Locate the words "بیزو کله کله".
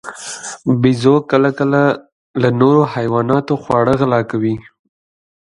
0.81-1.81